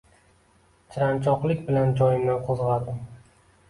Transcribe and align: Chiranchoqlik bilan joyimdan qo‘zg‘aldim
Chiranchoqlik 0.95 1.63
bilan 1.71 1.95
joyimdan 2.03 2.45
qo‘zg‘aldim 2.51 3.03